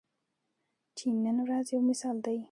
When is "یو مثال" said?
1.73-2.17